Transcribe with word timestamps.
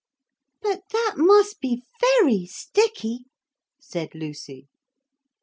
'But 0.63 0.81
that 0.91 1.13
must 1.17 1.61
be 1.61 1.83
very 2.01 2.47
sticky,' 2.47 3.25
said 3.79 4.15
Lucy. 4.15 4.67